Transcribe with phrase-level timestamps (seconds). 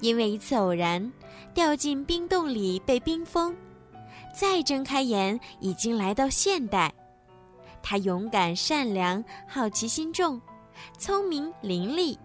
[0.00, 1.12] 因为一次偶然，
[1.52, 3.54] 掉进冰洞里被冰封，
[4.34, 6.92] 再睁开眼，已经来到现代。
[7.82, 10.40] 他勇敢、善良、好奇心重，
[10.98, 12.16] 聪明伶俐，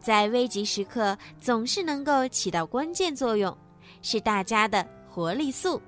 [0.00, 3.56] 在危急时刻总是能够起到关键作用，
[4.02, 5.80] 是大家的活力素。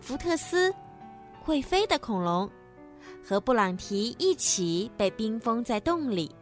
[0.00, 0.74] 福特斯，
[1.42, 2.50] 会飞的恐龙，
[3.22, 6.34] 和布朗提一起被冰封在洞里。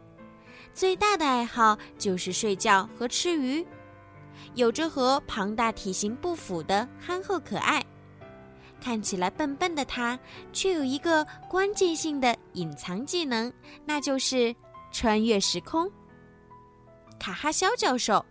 [0.73, 3.65] 最大的爱好就是睡觉和吃鱼，
[4.55, 7.85] 有着和庞大体型不符的憨厚可爱。
[8.81, 10.17] 看起来笨笨的他，
[10.53, 13.51] 却有一个关键性的隐藏技能，
[13.85, 14.55] 那就是
[14.89, 15.91] 穿越时空。
[17.19, 18.25] 卡哈肖教授，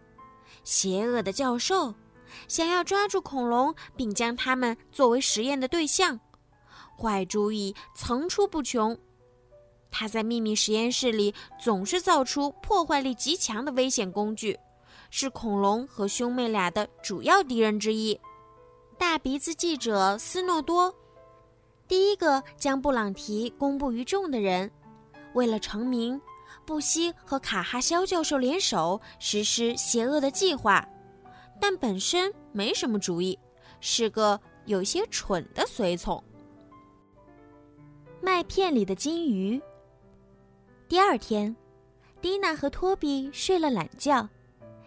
[0.64, 1.94] 邪恶的教授，
[2.48, 6.18] 想要抓住恐龙并将它们作为实验的对象，
[6.98, 8.98] 坏主意层出不穷。
[9.90, 14.58] 他在秘密实验室里总是造出破坏力极强的危险工具，
[15.10, 18.18] 是恐龙和兄妹俩的主要敌人之一。
[18.98, 20.94] 大鼻子记者斯诺多，
[21.86, 24.70] 第一个将布朗提公布于众的人，
[25.34, 26.20] 为了成名，
[26.66, 30.86] 不惜和卡哈肖教授联手实施邪恶的计划，
[31.60, 33.38] 但本身没什么主意，
[33.80, 36.22] 是个有些蠢的随从。
[38.20, 39.60] 麦片里的金鱼。
[40.88, 41.54] 第二天，
[42.18, 44.26] 蒂娜和托比睡了懒觉，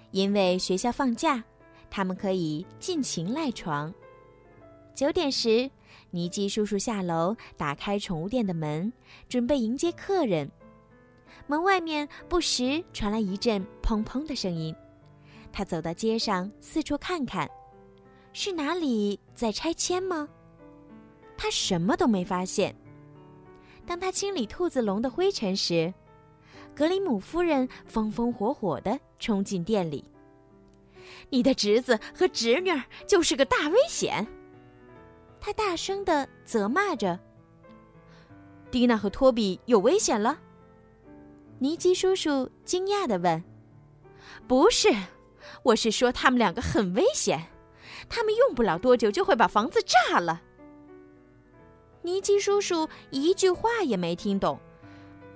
[0.10, 1.44] 因为学校放假，
[1.92, 3.94] 他们可以尽情赖床。
[4.96, 5.70] 九点时，
[6.10, 8.92] 尼基叔叔下楼打开宠物店的门，
[9.30, 10.50] 准备迎接客人。
[11.46, 14.76] 门外面不时传来一阵砰砰的声音。
[15.54, 17.48] 他走到街上，四处看看，
[18.34, 20.28] 是哪里在拆迁吗？
[21.38, 22.76] 他什么都没发现。
[23.86, 25.94] 当他清理兔子笼的灰尘时，
[26.76, 30.06] 格林姆夫人风风火火地冲进店里。
[31.30, 32.72] “你的侄子和侄女
[33.06, 34.26] 就是个大危险！”
[35.42, 37.20] 他大声地责骂着。
[38.72, 40.40] “蒂娜和托比有危险了？”
[41.60, 43.44] 尼基叔叔惊讶地问。
[44.48, 44.90] “不是，
[45.64, 47.48] 我是说他们两个很危险，
[48.08, 50.42] 他们用不了多久就会把房子炸了。”
[52.04, 54.60] 尼基叔叔一句话也没听懂，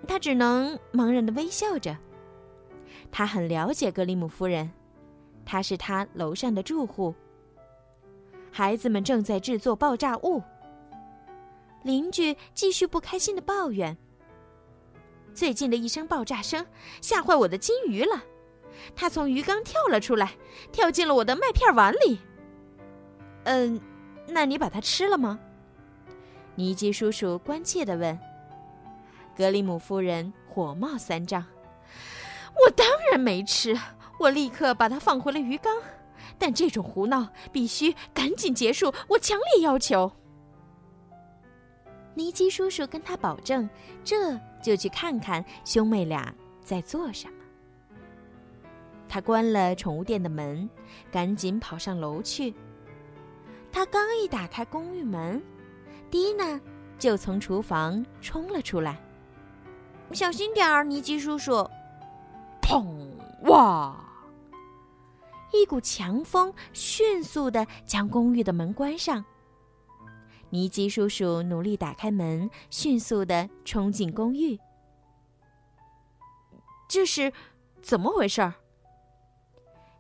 [0.08, 1.96] 他只能茫然的微笑着。
[3.12, 4.72] 他很了解格里姆夫人，
[5.46, 7.14] 她是他楼上的住户。
[8.52, 10.42] 孩子们正在制作爆炸物。
[11.84, 13.96] 邻居继续不开心的抱怨
[15.36, 16.66] ：“最近的一声爆炸声
[17.00, 18.24] 吓坏我的金鱼了，
[18.96, 20.32] 它从鱼缸跳了出来，
[20.72, 22.20] 跳进了我的麦片碗里。
[23.46, 23.80] ”“嗯，
[24.28, 25.40] 那你把它吃了吗？”
[26.56, 28.18] 尼基叔叔关切地问
[29.36, 31.44] ：“格里姆夫人火冒三丈，
[32.66, 33.78] 我当然没吃，
[34.18, 35.76] 我立刻把它放回了鱼缸。
[36.38, 40.10] 但这种胡闹必须赶紧结束，我强烈要求。”
[42.16, 43.70] 尼基叔叔跟他保证
[44.02, 47.34] ：“这就去看看兄妹俩在做什么。”
[49.10, 50.70] 他关了宠物店的门，
[51.12, 52.54] 赶紧跑上楼去。
[53.74, 55.44] 他刚一打开公寓门。
[56.16, 56.58] 蒂娜
[56.98, 58.98] 就从厨房冲了出来，
[60.14, 61.70] 小心点儿，尼基叔叔！
[62.62, 62.86] 砰！
[63.50, 63.94] 哇！
[65.52, 69.26] 一股强风迅速的将公寓的门关上。
[70.52, 74.58] 尼基叔叔努力打开门，迅速的冲进公寓。
[76.88, 77.34] 这是
[77.82, 78.54] 怎么回事儿？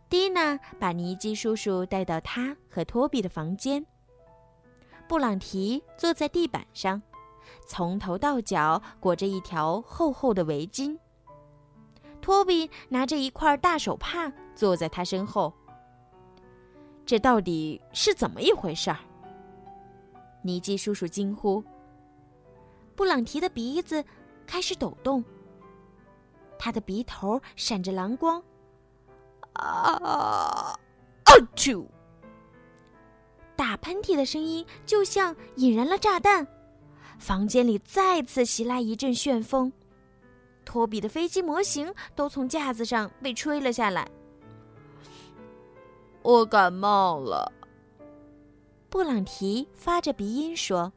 [0.09, 3.85] 蒂娜把尼基叔叔带到他和托比的房间。
[5.07, 7.01] 布朗提坐在地板上，
[7.67, 10.97] 从头到脚裹着一条厚厚的围巾。
[12.21, 15.53] 托比拿着一块大手帕坐在他身后。
[17.05, 18.97] 这到底是怎么一回事儿？
[20.41, 21.63] 尼基叔叔惊呼。
[22.95, 24.03] 布朗提的鼻子
[24.47, 25.23] 开始抖动，
[26.57, 28.41] 他的鼻头闪着蓝光。
[29.53, 29.93] 啊！
[30.03, 30.79] 啊！
[31.55, 31.85] 啾！
[33.55, 36.45] 打喷嚏的声音就像引燃了炸弹，
[37.17, 39.71] 房间里再次袭来一阵旋风，
[40.63, 44.07] 托比的飞机模型都从架子上被吹了下来。
[46.21, 47.51] 我感冒了，
[48.89, 50.91] 布朗提发着鼻音说。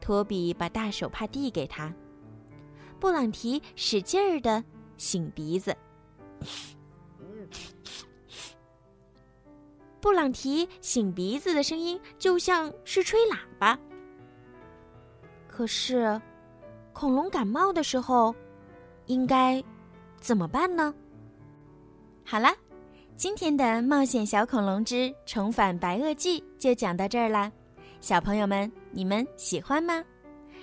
[0.00, 1.94] 托比把大手帕递给他，
[2.98, 4.62] 布朗提使劲儿的
[4.98, 5.76] 擤鼻子。
[10.02, 13.78] 布朗提擤鼻子的声音就像是吹喇叭。
[15.46, 16.20] 可是，
[16.92, 18.34] 恐龙感冒的时候，
[19.06, 19.62] 应该
[20.20, 20.92] 怎么办呢？
[22.24, 22.52] 好了，
[23.16, 27.52] 今天的《冒险小恐龙之重返白垩纪》就讲到这儿啦。
[28.00, 30.02] 小朋友们，你们喜欢吗？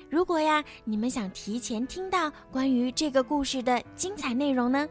[0.09, 4.85] 如果呀，你们想提前听到关于这个故事的精彩内容呢，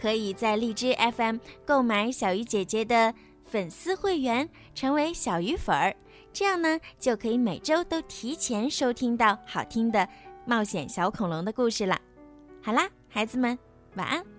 [0.00, 3.12] 可以在荔枝 FM 购买小鱼姐姐的。
[3.48, 5.96] 粉丝会员成为小鱼粉儿，
[6.32, 10.06] 这样呢就可以每周都提前收听到好听的
[10.44, 11.98] 冒险小恐龙的故事了。
[12.62, 13.58] 好啦，孩子们，
[13.94, 14.37] 晚安。